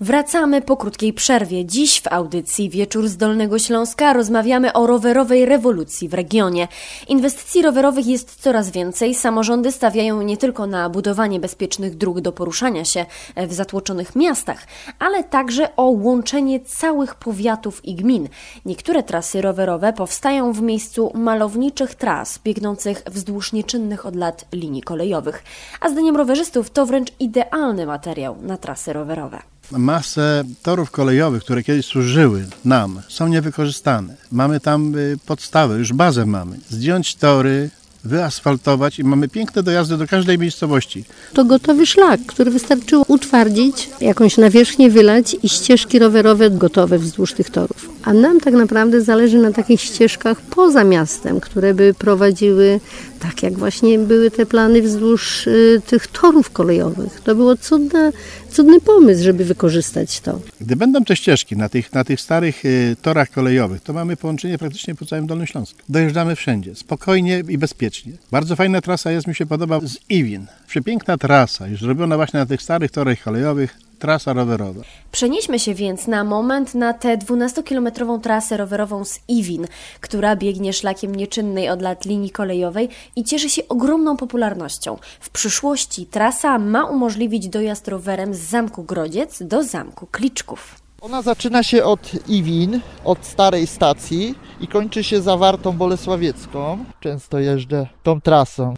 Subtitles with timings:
[0.00, 1.64] Wracamy po krótkiej przerwie.
[1.64, 6.68] Dziś w audycji Wieczór z Dolnego Śląska rozmawiamy o rowerowej rewolucji w regionie.
[7.08, 9.14] Inwestycji rowerowych jest coraz więcej.
[9.14, 13.06] Samorządy stawiają nie tylko na budowanie bezpiecznych dróg do poruszania się
[13.36, 14.66] w zatłoczonych miastach,
[14.98, 18.28] ale także o łączenie całych powiatów i gmin.
[18.66, 25.44] Niektóre trasy rowerowe powstają w miejscu malowniczych tras biegnących wzdłuż nieczynnych od lat linii kolejowych.
[25.80, 31.86] A zdaniem rowerzystów to wręcz idealny materiał na trasy rowerowe masę torów kolejowych, które kiedyś
[31.86, 34.14] służyły nam, są niewykorzystane.
[34.32, 36.58] Mamy tam y, podstawę, już bazę mamy.
[36.70, 37.70] Zdjąć tory,
[38.04, 41.04] wyasfaltować i mamy piękne dojazdy do każdej miejscowości.
[41.32, 47.50] To gotowy szlak, który wystarczyło utwardzić, jakąś nawierzchnię wylać i ścieżki rowerowe gotowe wzdłuż tych
[47.50, 47.95] torów.
[48.06, 52.80] A nam tak naprawdę zależy na takich ścieżkach poza miastem, które by prowadziły
[53.20, 57.20] tak jak właśnie były te plany wzdłuż y, tych torów kolejowych.
[57.20, 58.12] To było cudne,
[58.50, 60.40] cudny pomysł, żeby wykorzystać to.
[60.60, 64.58] Gdy będą te ścieżki na tych, na tych starych y, torach kolejowych, to mamy połączenie
[64.58, 65.78] praktycznie po całym Dolnym Śląsku.
[65.88, 68.12] Dojeżdżamy wszędzie, spokojnie i bezpiecznie.
[68.30, 70.46] Bardzo fajna trasa jest, mi się podoba, z Iwin.
[70.66, 74.82] Przepiękna trasa, już zrobiona właśnie na tych starych torach kolejowych, trasa rowerowa.
[75.12, 79.66] Przenieśmy się więc na moment na tę 12-kilometrową trasę rowerową z Iwin,
[80.00, 84.96] która biegnie szlakiem nieczynnej od lat linii kolejowej i cieszy się ogromną popularnością.
[85.20, 90.86] W przyszłości trasa ma umożliwić dojazd rowerem z Zamku Grodziec do Zamku Kliczków.
[91.00, 96.84] Ona zaczyna się od Iwin, od starej stacji i kończy się zawartą Bolesławiecką.
[97.00, 98.74] Często jeżdżę tą trasą.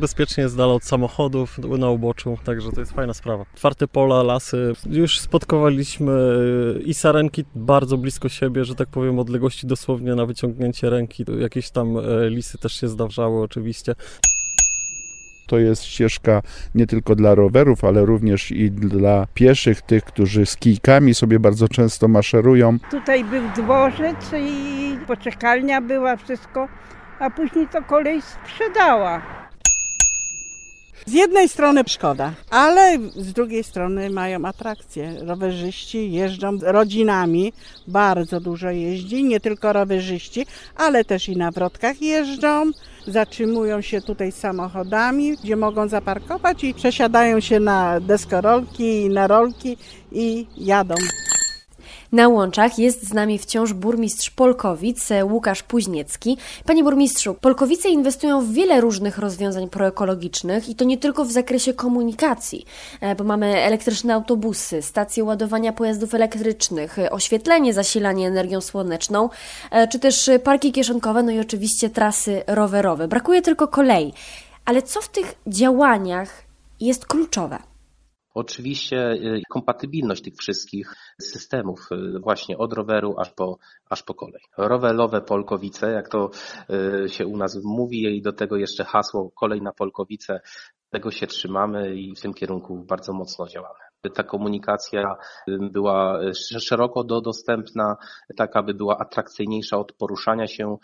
[0.00, 3.44] Bezpiecznie jest dala od samochodów na uboczu, także to jest fajna sprawa.
[3.54, 4.72] Otwarte pola, lasy.
[4.90, 6.12] Już spotkowaliśmy
[6.84, 11.24] i sarenki bardzo blisko siebie, że tak powiem, odległości dosłownie na wyciągnięcie ręki.
[11.38, 13.94] Jakieś tam e, lisy też się zdarzały oczywiście.
[15.46, 16.42] To jest ścieżka
[16.74, 21.68] nie tylko dla rowerów, ale również i dla pieszych, tych, którzy z kijkami sobie bardzo
[21.68, 22.78] często maszerują.
[22.90, 26.68] Tutaj był dworzec i poczekalnia była, wszystko,
[27.18, 29.45] a później to kolej sprzedała.
[31.06, 35.14] Z jednej strony szkoda, ale z drugiej strony mają atrakcje.
[35.20, 37.52] Rowerzyści jeżdżą rodzinami,
[37.88, 40.46] bardzo dużo jeździ, nie tylko rowerzyści,
[40.76, 42.70] ale też i na wrotkach jeżdżą.
[43.06, 49.76] Zatrzymują się tutaj samochodami, gdzie mogą zaparkować i przesiadają się na deskorolki, na rolki
[50.12, 50.94] i jadą.
[52.12, 56.38] Na łączach jest z nami wciąż burmistrz Polkowic, Łukasz Puźniecki.
[56.66, 61.74] Panie burmistrzu, Polkowice inwestują w wiele różnych rozwiązań proekologicznych i to nie tylko w zakresie
[61.74, 62.66] komunikacji,
[63.00, 69.28] e, bo mamy elektryczne autobusy, stacje ładowania pojazdów elektrycznych, oświetlenie, zasilanie energią słoneczną,
[69.70, 73.08] e, czy też parki kieszonkowe, no i oczywiście trasy rowerowe.
[73.08, 74.12] Brakuje tylko kolei.
[74.64, 76.42] Ale co w tych działaniach
[76.80, 77.75] jest kluczowe?
[78.36, 83.58] Oczywiście y, kompatybilność tych wszystkich systemów, y, właśnie od roweru aż po,
[83.90, 84.42] aż po kolej.
[84.58, 86.30] Rowerowe Polkowice, jak to
[87.04, 90.40] y, się u nas mówi i do tego jeszcze hasło kolej na Polkowice,
[90.90, 95.16] tego się trzymamy i w tym kierunku bardzo mocno działamy ta komunikacja
[95.48, 96.20] była
[96.58, 97.96] szeroko dostępna,
[98.36, 100.76] tak aby była atrakcyjniejsza od poruszania się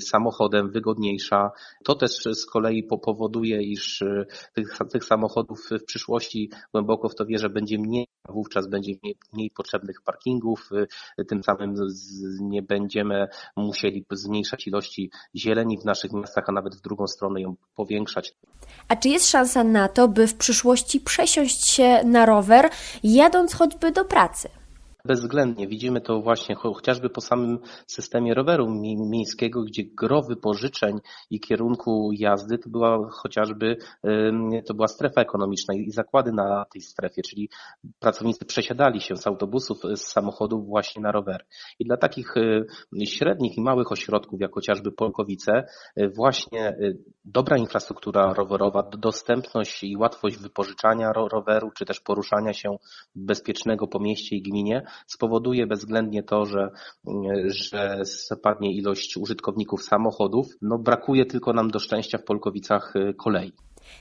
[0.00, 1.50] samochodem, wygodniejsza.
[1.84, 7.26] To też z kolei powoduje, iż e, tych, tych samochodów w przyszłości głęboko w to
[7.26, 8.92] wierzę będzie mniej, wówczas będzie
[9.32, 10.70] mniej, potrzebnych parkingów,
[11.18, 11.74] e, tym samym
[12.40, 17.56] nie będziemy musieli zmniejszać ilości zieleni w naszych miastach, a nawet w drugą stronę ją
[17.74, 18.34] powiększać.
[18.88, 22.70] A czy jest szansa na to, by w przyszłości przesiąść się na rower,
[23.02, 24.57] jadąc choćby do pracy?
[25.08, 25.68] Bezwzględnie.
[25.68, 28.66] Widzimy to właśnie chociażby po samym systemie roweru
[29.10, 30.98] miejskiego, gdzie gro wypożyczeń
[31.30, 33.76] i kierunku jazdy to była chociażby
[34.66, 37.48] to była strefa ekonomiczna i zakłady na tej strefie, czyli
[37.98, 41.44] pracownicy przesiadali się z autobusów, z samochodów właśnie na rowery.
[41.78, 42.66] I dla takich y,
[43.06, 45.64] średnich i małych ośrodków, jak chociażby Polkowice,
[46.00, 46.98] y, właśnie y,
[47.32, 52.76] dobra infrastruktura rowerowa, dostępność i łatwość wypożyczania roweru, czy też poruszania się
[53.14, 56.70] bezpiecznego po mieście i gminie spowoduje bezwzględnie to, że,
[57.48, 60.46] że spadnie ilość użytkowników samochodów.
[60.62, 63.52] No, brakuje tylko nam do szczęścia w Polkowicach y, kolei.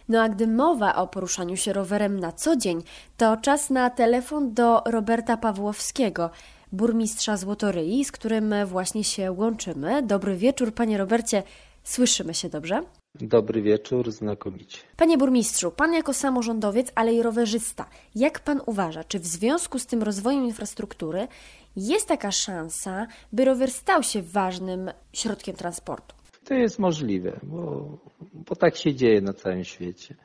[0.09, 2.81] No a gdy mowa o poruszaniu się rowerem na co dzień,
[3.18, 6.30] to czas na telefon do Roberta Pawłowskiego,
[6.71, 10.03] burmistrza Złotoryi, z którym właśnie się łączymy.
[10.03, 11.44] Dobry wieczór, panie Robercie.
[11.83, 12.81] Słyszymy się dobrze?
[13.22, 14.78] Dobry wieczór, znakomicie.
[14.98, 17.86] Panie burmistrzu, pan jako samorządowiec, ale i rowerzysta,
[18.16, 21.28] jak pan uważa, czy w związku z tym rozwojem infrastruktury
[21.75, 26.16] jest taka szansa, by rower stał się ważnym środkiem transportu?
[26.44, 27.90] To jest możliwe, bo,
[28.34, 30.16] bo tak się dzieje na całym świecie.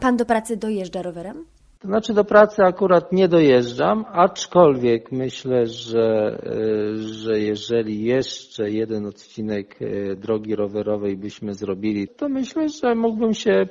[0.00, 1.44] Pan do pracy dojeżdża rowerem?
[1.80, 9.06] To znaczy do pracy akurat nie dojeżdżam, aczkolwiek myślę, że, e, że jeżeli jeszcze jeden
[9.06, 13.66] odcinek e, drogi rowerowej byśmy zrobili, to myślę, że mógłbym się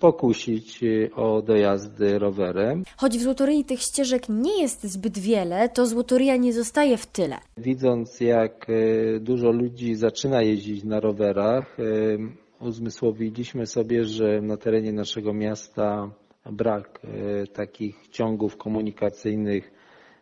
[0.00, 2.82] pokusić e, o dojazdy rowerem.
[2.96, 7.36] Choć w Złotoryi tych ścieżek nie jest zbyt wiele, to Złotoryja nie zostaje w tyle.
[7.56, 8.66] Widząc jak
[9.20, 11.76] dużo ludzi zaczyna jeździć na rowerach,
[12.60, 16.10] uzmysłowiliśmy sobie, że na terenie naszego miasta
[16.52, 19.72] brak e, takich ciągów komunikacyjnych.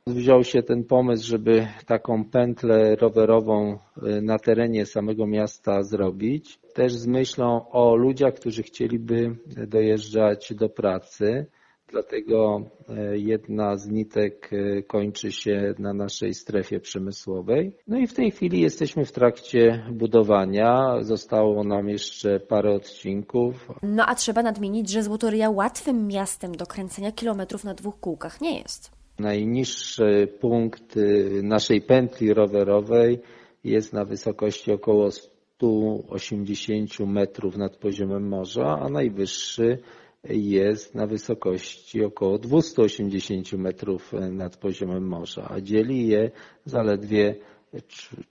[0.06, 6.92] Wziął się ten pomysł, żeby taką pętlę rowerową e, na terenie samego miasta zrobić, też
[6.92, 11.46] z myślą o ludziach, którzy chcieliby dojeżdżać do pracy.
[11.94, 17.76] Dlatego e, jedna z nitek e, kończy się na naszej strefie przemysłowej.
[17.88, 20.96] No i w tej chwili jesteśmy w trakcie budowania.
[21.00, 23.69] Zostało nam jeszcze parę odcinków.
[23.82, 28.58] No a trzeba nadmienić, że Złotoryja łatwym miastem do kręcenia kilometrów na dwóch kółkach nie
[28.58, 28.91] jest.
[29.19, 33.20] Najniższy punkt y, naszej pętli rowerowej
[33.64, 39.79] jest na wysokości około 180 metrów nad poziomem morza, a najwyższy
[40.28, 46.30] jest na wysokości około 280 metrów nad poziomem morza, a dzieli je
[46.64, 47.34] zaledwie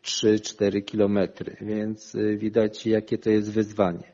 [0.03, 4.13] 3-4 kilometry, więc y, widać jakie to jest wyzwanie.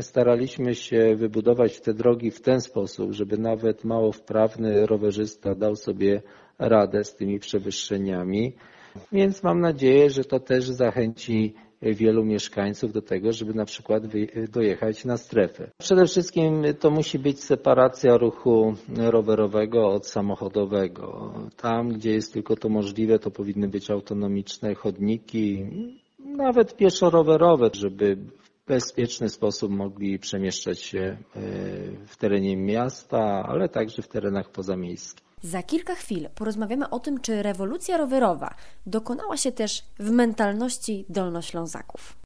[0.00, 6.22] Staraliśmy się wybudować te drogi w ten sposób, żeby nawet mało wprawny rowerzysta dał sobie
[6.58, 8.52] radę z tymi przewyższeniami,
[9.12, 11.54] więc mam nadzieję, że to też zachęci
[11.92, 14.02] wielu mieszkańców do tego, żeby na przykład
[14.52, 15.70] dojechać na strefę.
[15.78, 21.34] Przede wszystkim to musi być separacja ruchu rowerowego od samochodowego.
[21.56, 25.66] Tam, gdzie jest tylko to możliwe, to powinny być autonomiczne chodniki,
[26.18, 31.16] nawet pieszo-rowerowe, żeby w bezpieczny sposób mogli przemieszczać się e,
[32.06, 35.23] w terenie miasta, ale także w terenach pozamiejskich.
[35.44, 38.54] Za kilka chwil porozmawiamy o tym, czy rewolucja rowerowa
[38.86, 42.16] dokonała się też w mentalności dolnoślązaków.